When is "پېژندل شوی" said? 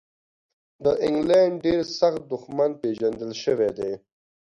2.81-3.69